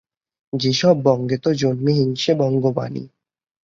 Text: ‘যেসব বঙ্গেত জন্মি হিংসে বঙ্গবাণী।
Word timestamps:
‘যেসব 0.53 0.95
বঙ্গেত 1.03 1.45
জন্মি 1.51 1.91
হিংসে 1.93 2.31
বঙ্গবাণী। 2.33 3.03